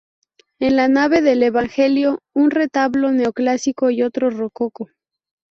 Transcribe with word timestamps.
En 0.57 0.75
la 0.77 0.87
nave 0.87 1.21
del 1.21 1.43
Evangelio, 1.43 2.17
un 2.33 2.49
retablo 2.49 3.11
neoclásico 3.11 3.91
y 3.91 4.01
otro 4.01 4.31
rococó. 4.31 4.87